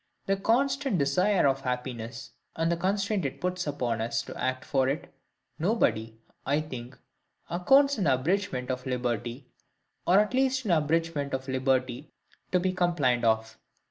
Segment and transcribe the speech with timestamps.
[0.25, 4.89] The constant desire of happiness, and the constraint it puts upon us to act for
[4.89, 5.13] it,
[5.59, 6.97] nobody, I think,
[7.51, 9.45] accounts an abridgment of liberty,
[10.07, 12.09] or at least an abridgment of liberty
[12.51, 13.59] to be complained of.